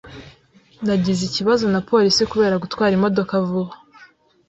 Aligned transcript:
Nagize 0.85 1.21
ikibazo 1.25 1.65
na 1.73 1.81
polisi 1.89 2.21
kubera 2.31 2.61
gutwara 2.63 2.93
imodoka 2.95 3.33
vuba. 3.47 3.73